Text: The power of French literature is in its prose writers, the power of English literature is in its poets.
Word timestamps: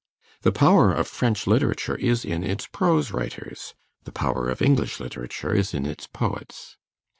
The 0.41 0.51
power 0.51 0.91
of 0.91 1.07
French 1.07 1.45
literature 1.45 1.93
is 1.95 2.25
in 2.25 2.43
its 2.43 2.65
prose 2.65 3.11
writers, 3.11 3.75
the 4.03 4.11
power 4.11 4.49
of 4.49 4.59
English 4.59 4.99
literature 4.99 5.53
is 5.53 5.75
in 5.75 5.85
its 5.85 6.07
poets. 6.07 6.75